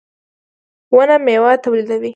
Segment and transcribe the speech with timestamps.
[0.95, 2.09] •ونه مېوه تولیدوي.